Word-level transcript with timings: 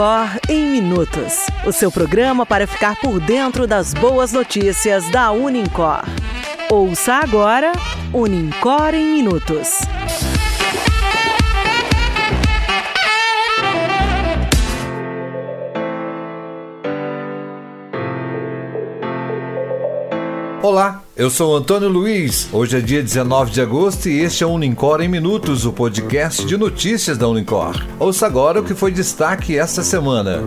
Unicor 0.00 0.40
em 0.48 0.64
Minutos 0.64 1.44
o 1.66 1.72
seu 1.72 1.92
programa 1.92 2.46
para 2.46 2.66
ficar 2.66 2.96
por 2.96 3.20
dentro 3.20 3.66
das 3.66 3.92
boas 3.92 4.32
notícias 4.32 5.06
da 5.10 5.30
Unicor. 5.30 6.00
Ouça 6.70 7.16
agora 7.16 7.72
Unicor 8.10 8.94
em 8.94 9.04
Minutos. 9.04 9.78
Olá, 20.62 21.02
eu 21.16 21.30
sou 21.30 21.56
Antônio 21.56 21.88
Luiz. 21.88 22.46
Hoje 22.52 22.76
é 22.76 22.80
dia 22.82 23.02
19 23.02 23.50
de 23.50 23.62
agosto 23.62 24.10
e 24.10 24.20
este 24.20 24.44
é 24.44 24.46
o 24.46 24.50
Unicor 24.50 25.00
em 25.00 25.08
Minutos, 25.08 25.64
o 25.64 25.72
podcast 25.72 26.44
de 26.44 26.54
notícias 26.54 27.16
da 27.16 27.26
Unicor. 27.26 27.82
Ouça 27.98 28.26
agora 28.26 28.60
o 28.60 28.64
que 28.64 28.74
foi 28.74 28.92
destaque 28.92 29.56
esta 29.56 29.82
semana. 29.82 30.44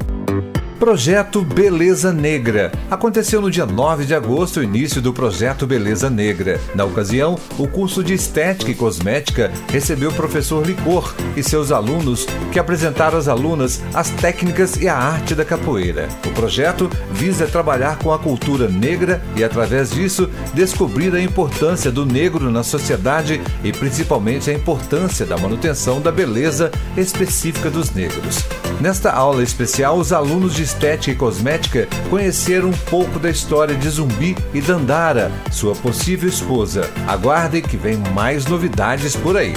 Projeto 0.83 1.41
Beleza 1.41 2.11
Negra. 2.11 2.69
Aconteceu 2.91 3.39
no 3.39 3.49
dia 3.49 3.65
9 3.65 4.03
de 4.03 4.13
agosto 4.13 4.59
o 4.59 4.63
início 4.63 5.01
do 5.01 5.13
projeto 5.13 5.65
Beleza 5.65 6.09
Negra. 6.09 6.59
Na 6.75 6.83
ocasião, 6.83 7.39
o 7.57 7.65
curso 7.65 8.03
de 8.03 8.13
Estética 8.13 8.69
e 8.69 8.75
Cosmética 8.75 9.49
recebeu 9.71 10.09
o 10.09 10.13
professor 10.13 10.67
Licor 10.67 11.15
e 11.37 11.41
seus 11.41 11.71
alunos, 11.71 12.27
que 12.51 12.59
apresentaram 12.59 13.17
às 13.17 13.29
alunas 13.29 13.81
as 13.93 14.09
técnicas 14.09 14.75
e 14.75 14.89
a 14.89 14.97
arte 14.97 15.33
da 15.33 15.45
capoeira. 15.45 16.09
O 16.27 16.31
projeto 16.31 16.89
visa 17.13 17.47
trabalhar 17.47 17.97
com 17.99 18.11
a 18.11 18.19
cultura 18.19 18.67
negra 18.67 19.23
e, 19.37 19.43
através 19.43 19.89
disso, 19.89 20.29
descobrir 20.53 21.15
a 21.15 21.21
importância 21.21 21.93
do 21.93 22.05
negro 22.05 22.51
na 22.51 22.61
sociedade 22.61 23.41
e, 23.63 23.71
principalmente, 23.71 24.49
a 24.49 24.53
importância 24.53 25.25
da 25.25 25.37
manutenção 25.37 26.01
da 26.01 26.11
beleza 26.11 26.69
específica 26.97 27.69
dos 27.69 27.89
negros. 27.91 28.43
Nesta 28.81 29.11
aula 29.11 29.43
especial, 29.43 29.97
os 29.97 30.11
alunos 30.11 30.53
de 30.53 30.63
Estética 30.73 31.11
e 31.11 31.15
Cosmética 31.15 31.87
conheceram 32.09 32.69
um 32.69 32.73
pouco 32.73 33.19
da 33.19 33.29
história 33.29 33.75
de 33.75 33.87
Zumbi 33.87 34.35
e 34.53 34.59
Dandara, 34.59 35.31
sua 35.51 35.75
possível 35.75 36.27
esposa. 36.27 36.89
Aguardem 37.07 37.61
que 37.61 37.77
vem 37.77 37.97
mais 38.13 38.47
novidades 38.47 39.15
por 39.15 39.37
aí. 39.37 39.53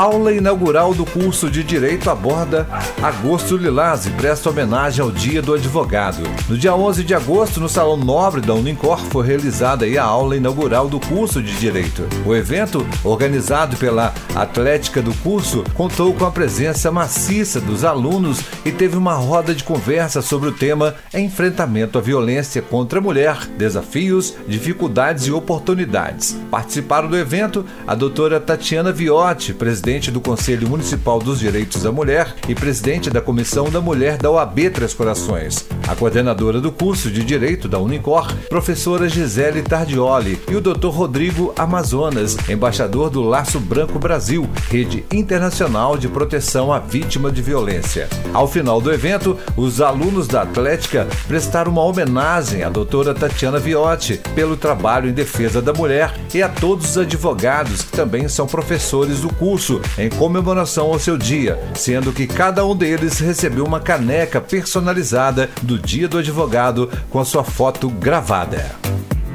Aula 0.00 0.32
inaugural 0.32 0.94
do 0.94 1.04
curso 1.04 1.50
de 1.50 1.62
Direito 1.62 2.08
aborda 2.08 2.66
Agosto 3.02 3.54
Lilás 3.54 4.06
e 4.06 4.10
presta 4.12 4.48
homenagem 4.48 5.04
ao 5.04 5.10
Dia 5.10 5.42
do 5.42 5.52
Advogado. 5.52 6.22
No 6.48 6.56
dia 6.56 6.74
11 6.74 7.04
de 7.04 7.14
agosto, 7.14 7.60
no 7.60 7.68
Salão 7.68 7.98
Nobre 7.98 8.40
da 8.40 8.54
Unicor, 8.54 8.98
foi 8.98 9.26
realizada 9.26 9.84
a 9.84 10.02
aula 10.02 10.38
inaugural 10.38 10.88
do 10.88 10.98
curso 10.98 11.42
de 11.42 11.54
Direito. 11.58 12.08
O 12.24 12.34
evento, 12.34 12.86
organizado 13.04 13.76
pela 13.76 14.14
Atlética 14.34 15.02
do 15.02 15.12
curso, 15.16 15.62
contou 15.74 16.14
com 16.14 16.24
a 16.24 16.30
presença 16.30 16.90
maciça 16.90 17.60
dos 17.60 17.84
alunos 17.84 18.40
e 18.64 18.72
teve 18.72 18.96
uma 18.96 19.12
roda 19.12 19.54
de 19.54 19.64
conversa 19.64 20.22
sobre 20.22 20.48
o 20.48 20.52
tema 20.52 20.94
Enfrentamento 21.12 21.98
à 21.98 22.00
Violência 22.00 22.62
contra 22.62 23.00
a 23.00 23.02
Mulher, 23.02 23.36
Desafios, 23.58 24.34
Dificuldades 24.48 25.26
e 25.26 25.30
Oportunidades. 25.30 26.38
Participaram 26.50 27.06
do 27.06 27.18
evento 27.18 27.66
a 27.86 27.94
doutora 27.94 28.40
Tatiana 28.40 28.92
Viotti, 28.92 29.52
presidente 29.52 29.89
presidente 29.90 30.10
do 30.12 30.20
Conselho 30.20 30.68
Municipal 30.68 31.18
dos 31.18 31.40
Direitos 31.40 31.82
da 31.82 31.90
Mulher 31.90 32.36
e 32.48 32.54
presidente 32.54 33.10
da 33.10 33.20
Comissão 33.20 33.68
da 33.68 33.80
Mulher 33.80 34.18
da 34.18 34.30
OAB 34.30 34.70
Três 34.70 34.94
Corações. 34.94 35.66
A 35.88 35.96
coordenadora 35.96 36.60
do 36.60 36.70
curso 36.70 37.10
de 37.10 37.24
Direito 37.24 37.66
da 37.66 37.80
Unicor, 37.80 38.32
professora 38.48 39.08
Gisele 39.08 39.62
Tardioli, 39.62 40.38
e 40.48 40.54
o 40.54 40.60
Dr. 40.60 40.90
Rodrigo 40.90 41.52
Amazonas, 41.58 42.36
embaixador 42.48 43.10
do 43.10 43.20
Laço 43.20 43.58
Branco 43.58 43.98
Brasil, 43.98 44.48
rede 44.68 45.04
internacional 45.12 45.98
de 45.98 46.06
proteção 46.06 46.72
à 46.72 46.78
vítima 46.78 47.32
de 47.32 47.42
violência. 47.42 48.08
Ao 48.32 48.46
final 48.46 48.80
do 48.80 48.92
evento, 48.92 49.36
os 49.56 49.80
alunos 49.80 50.28
da 50.28 50.42
Atlética 50.42 51.08
prestaram 51.26 51.72
uma 51.72 51.82
homenagem 51.82 52.62
à 52.62 52.68
doutora 52.68 53.12
Tatiana 53.12 53.58
Viotti 53.58 54.20
pelo 54.36 54.56
trabalho 54.56 55.10
em 55.10 55.12
defesa 55.12 55.60
da 55.60 55.72
mulher 55.72 56.14
e 56.32 56.40
a 56.40 56.48
todos 56.48 56.90
os 56.90 56.98
advogados 56.98 57.82
que 57.82 57.90
também 57.90 58.28
são 58.28 58.46
professores 58.46 59.22
do 59.22 59.34
curso 59.34 59.79
em 59.98 60.08
comemoração 60.08 60.86
ao 60.86 60.98
seu 60.98 61.16
dia, 61.16 61.58
sendo 61.74 62.12
que 62.12 62.26
cada 62.26 62.64
um 62.64 62.74
deles 62.74 63.18
recebeu 63.18 63.64
uma 63.64 63.80
caneca 63.80 64.40
personalizada 64.40 65.50
do 65.62 65.78
Dia 65.78 66.08
do 66.08 66.18
Advogado 66.18 66.90
com 67.10 67.18
a 67.18 67.24
sua 67.24 67.44
foto 67.44 67.88
gravada. 67.88 68.74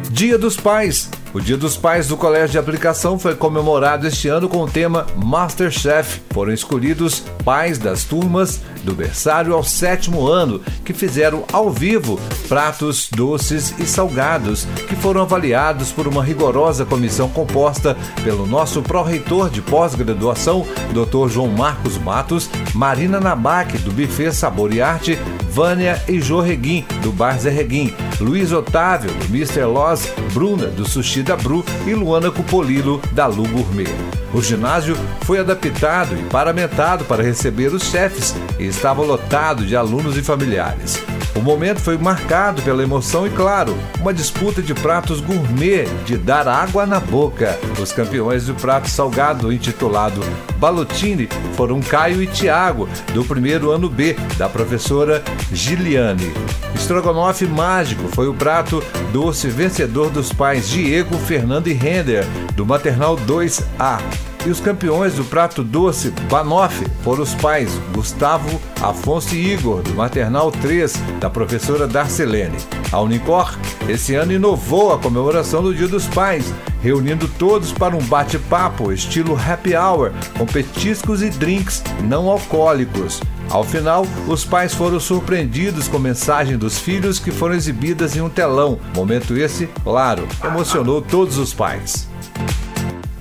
Dia 0.09 0.37
dos 0.37 0.55
Pais. 0.55 1.09
O 1.33 1.41
Dia 1.41 1.57
dos 1.57 1.75
Pais 1.75 2.07
do 2.07 2.15
Colégio 2.15 2.51
de 2.51 2.57
Aplicação 2.57 3.19
foi 3.19 3.35
comemorado 3.35 4.07
este 4.07 4.29
ano 4.29 4.47
com 4.47 4.59
o 4.59 4.69
tema 4.69 5.05
Masterchef. 5.17 6.21
Foram 6.29 6.53
escolhidos 6.53 7.23
pais 7.45 7.77
das 7.77 8.03
turmas 8.03 8.59
do 8.83 8.93
berçário 8.93 9.53
ao 9.53 9.63
sétimo 9.63 10.27
ano, 10.27 10.59
que 10.83 10.93
fizeram 10.93 11.45
ao 11.53 11.69
vivo 11.69 12.19
pratos 12.49 13.07
doces 13.09 13.73
e 13.79 13.85
salgados, 13.85 14.67
que 14.89 14.95
foram 14.95 15.21
avaliados 15.21 15.91
por 15.91 16.07
uma 16.07 16.23
rigorosa 16.23 16.85
comissão 16.85 17.29
composta 17.29 17.95
pelo 18.23 18.47
nosso 18.47 18.81
pró-reitor 18.81 19.49
de 19.49 19.61
pós-graduação, 19.61 20.65
Dr. 20.91 21.29
João 21.29 21.47
Marcos 21.47 21.97
Matos, 21.97 22.49
Marina 22.73 23.19
Nabac, 23.19 23.77
do 23.79 23.91
Buffet 23.91 24.31
Sabor 24.31 24.73
e 24.73 24.81
Arte, 24.81 25.17
Vânia 25.49 26.01
e 26.07 26.19
Jô 26.19 26.41
Reguim, 26.41 26.85
do 27.01 27.11
Bar 27.11 27.39
Zé 27.39 27.49
Reguim, 27.49 27.93
Luiz 28.19 28.51
Otávio, 28.51 29.11
do 29.11 29.25
Mr. 29.25 29.63
Loz, 29.65 30.11
Bruna, 30.33 30.67
do 30.67 30.87
Sushi 30.87 31.23
da 31.23 31.35
Bru 31.37 31.63
e 31.87 31.93
Luana 31.93 32.29
Cupolilo, 32.29 33.01
da 33.13 33.25
Lu 33.27 33.47
Gourmet. 33.47 33.87
O 34.33 34.41
ginásio 34.41 34.97
foi 35.21 35.39
adaptado 35.39 36.13
e 36.13 36.23
paramentado 36.23 37.05
para 37.05 37.23
receber 37.23 37.34
os 37.73 37.83
chefes 37.83 38.33
e 38.57 38.65
estava 38.65 39.01
lotado 39.01 39.65
de 39.65 39.75
alunos 39.75 40.17
e 40.17 40.23
familiares. 40.23 40.99
O 41.35 41.41
momento 41.41 41.81
foi 41.81 41.97
marcado 41.97 42.61
pela 42.61 42.81
emoção 42.81 43.27
e, 43.27 43.29
claro, 43.29 43.77
uma 43.99 44.13
disputa 44.13 44.61
de 44.61 44.73
pratos 44.73 45.19
gourmet 45.19 45.85
de 46.05 46.17
dar 46.17 46.47
água 46.47 46.85
na 46.85 46.99
boca. 46.99 47.59
Os 47.79 47.91
campeões 47.91 48.45
do 48.45 48.55
prato 48.55 48.89
salgado, 48.89 49.51
intitulado 49.51 50.21
Balotini, 50.57 51.27
foram 51.55 51.81
Caio 51.81 52.23
e 52.23 52.27
Tiago, 52.27 52.87
do 53.13 53.25
primeiro 53.25 53.69
ano 53.71 53.89
B, 53.89 54.15
da 54.37 54.47
professora 54.47 55.21
Giliane. 55.51 56.31
Estrogonofe 56.73 57.45
mágico 57.45 58.07
foi 58.07 58.29
o 58.29 58.33
prato 58.33 58.81
doce 59.11 59.49
vencedor 59.49 60.09
dos 60.09 60.31
pais 60.31 60.69
Diego, 60.69 61.17
Fernando 61.17 61.67
e 61.67 61.73
Render, 61.73 62.25
do 62.55 62.65
Maternal 62.65 63.17
2A. 63.17 63.99
E 64.45 64.49
os 64.49 64.59
campeões 64.59 65.15
do 65.15 65.23
prato 65.23 65.63
doce 65.63 66.11
Banoff 66.29 66.85
foram 67.03 67.23
os 67.23 67.33
pais 67.33 67.71
Gustavo, 67.95 68.61
Afonso 68.79 69.33
e 69.33 69.53
Igor, 69.53 69.81
do 69.81 69.95
Maternal 69.95 70.51
3, 70.51 70.93
da 71.19 71.31
professora 71.31 71.87
Darcelene. 71.87 72.55
A 72.91 73.01
Unicor, 73.01 73.57
esse 73.89 74.13
ano, 74.13 74.33
inovou 74.33 74.93
a 74.93 74.99
comemoração 74.99 75.63
do 75.63 75.73
Dia 75.73 75.87
dos 75.87 76.05
Pais, 76.07 76.53
reunindo 76.79 77.27
todos 77.27 77.71
para 77.71 77.95
um 77.95 78.03
bate-papo 78.03 78.91
estilo 78.91 79.35
happy 79.35 79.75
hour, 79.75 80.11
com 80.37 80.45
petiscos 80.45 81.23
e 81.23 81.31
drinks 81.31 81.83
não 82.03 82.29
alcoólicos. 82.29 83.19
Ao 83.49 83.63
final, 83.63 84.05
os 84.27 84.45
pais 84.45 84.75
foram 84.75 84.99
surpreendidos 84.99 85.87
com 85.87 85.97
mensagem 85.97 86.55
dos 86.55 86.77
filhos 86.77 87.17
que 87.17 87.31
foram 87.31 87.55
exibidas 87.55 88.15
em 88.15 88.21
um 88.21 88.29
telão. 88.29 88.79
Momento 88.95 89.35
esse, 89.35 89.67
claro, 89.83 90.27
emocionou 90.43 91.01
todos 91.01 91.39
os 91.39 91.51
pais. 91.51 92.07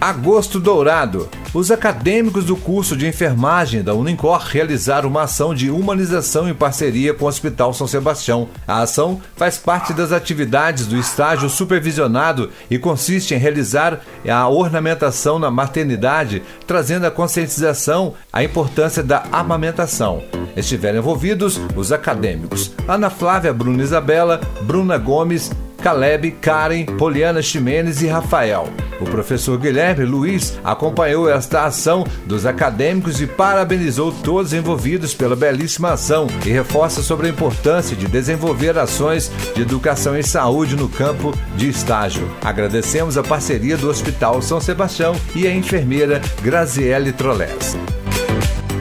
Agosto 0.04 0.60
Dourado. 0.60 1.30
Os 1.54 1.70
acadêmicos 1.70 2.44
do 2.44 2.56
curso 2.56 2.94
de 2.94 3.06
enfermagem 3.06 3.82
da 3.82 3.94
Unicor 3.94 4.38
realizaram 4.38 5.08
uma 5.08 5.22
ação 5.22 5.54
de 5.54 5.70
humanização 5.70 6.46
em 6.46 6.52
parceria 6.52 7.14
com 7.14 7.24
o 7.24 7.28
Hospital 7.28 7.72
São 7.72 7.86
Sebastião. 7.86 8.46
A 8.68 8.82
ação 8.82 9.22
faz 9.34 9.56
parte 9.56 9.94
das 9.94 10.12
atividades 10.12 10.86
do 10.86 10.98
estágio 10.98 11.48
supervisionado 11.48 12.50
e 12.70 12.78
consiste 12.78 13.34
em 13.34 13.38
realizar 13.38 14.00
a 14.28 14.46
ornamentação 14.46 15.38
na 15.38 15.50
maternidade, 15.50 16.42
trazendo 16.66 17.06
a 17.06 17.10
conscientização 17.10 18.12
a 18.30 18.44
importância 18.44 19.02
da 19.02 19.24
amamentação. 19.32 20.22
Estiveram 20.54 20.98
envolvidos 20.98 21.58
os 21.74 21.92
acadêmicos 21.92 22.72
Ana 22.86 23.08
Flávia 23.08 23.54
Bruna 23.54 23.82
Isabela, 23.82 24.38
Bruna 24.66 24.98
Gomes, 24.98 25.50
Caleb, 25.84 26.30
Karen, 26.40 26.86
Poliana 26.86 27.42
Ximenes 27.42 28.00
e 28.00 28.06
Rafael. 28.06 28.70
O 29.02 29.04
professor 29.04 29.58
Guilherme 29.58 30.06
Luiz 30.06 30.58
acompanhou 30.64 31.28
esta 31.28 31.64
ação 31.64 32.06
dos 32.24 32.46
acadêmicos 32.46 33.20
e 33.20 33.26
parabenizou 33.26 34.10
todos 34.10 34.54
envolvidos 34.54 35.12
pela 35.12 35.36
belíssima 35.36 35.92
ação 35.92 36.26
e 36.46 36.48
reforça 36.48 37.02
sobre 37.02 37.26
a 37.26 37.30
importância 37.30 37.94
de 37.94 38.06
desenvolver 38.06 38.78
ações 38.78 39.30
de 39.54 39.60
educação 39.60 40.18
e 40.18 40.22
saúde 40.22 40.74
no 40.74 40.88
campo 40.88 41.36
de 41.54 41.68
estágio. 41.68 42.34
Agradecemos 42.42 43.18
a 43.18 43.22
parceria 43.22 43.76
do 43.76 43.90
Hospital 43.90 44.40
São 44.40 44.62
Sebastião 44.62 45.14
e 45.36 45.46
a 45.46 45.54
enfermeira 45.54 46.18
Graziele 46.40 47.12
Trolés 47.12 47.76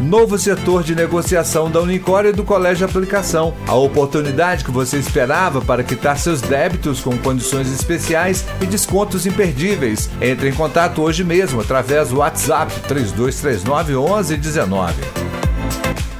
novo 0.03 0.38
setor 0.38 0.83
de 0.83 0.94
negociação 0.94 1.71
da 1.71 1.79
Unicor 1.79 2.25
e 2.25 2.33
do 2.33 2.44
Colégio 2.44 2.85
Aplicação. 2.85 3.53
A 3.67 3.73
oportunidade 3.73 4.65
que 4.65 4.71
você 4.71 4.97
esperava 4.97 5.61
para 5.61 5.83
quitar 5.83 6.17
seus 6.17 6.41
débitos 6.41 7.00
com 7.00 7.17
condições 7.17 7.71
especiais 7.71 8.45
e 8.61 8.65
descontos 8.65 9.25
imperdíveis. 9.25 10.09
Entre 10.21 10.50
em 10.50 10.53
contato 10.53 11.01
hoje 11.01 11.23
mesmo 11.23 11.61
através 11.61 12.09
do 12.09 12.17
WhatsApp 12.17 12.71
3239 12.88 13.94
1119. 13.94 14.94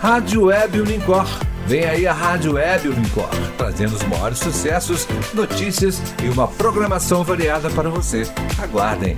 Rádio 0.01 0.45
Web 0.45 0.81
Unicor. 0.81 1.27
Vem 1.65 1.85
aí 1.85 2.06
a 2.06 2.12
Rádio 2.12 2.53
Web 2.53 2.89
Unicor, 2.89 3.30
trazendo 3.57 3.95
os 3.95 4.03
maiores 4.03 4.38
sucessos, 4.39 5.07
notícias 5.33 6.01
e 6.21 6.27
uma 6.27 6.45
programação 6.45 7.24
variada 7.24 7.69
para 7.69 7.89
você. 7.89 8.24
Aguardem! 8.62 9.18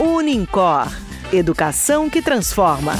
Unicor 0.00 0.86
Educação 1.32 2.08
que 2.08 2.22
transforma. 2.22 2.92